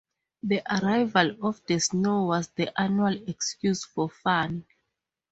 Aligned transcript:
The 0.41 0.63
arrival 0.83 1.35
of 1.47 1.61
the 1.67 1.77
snow 1.77 2.23
was 2.23 2.47
the 2.47 2.73
annual 2.81 3.13
excuse 3.29 3.85
for 3.85 4.09
fun. 4.09 4.65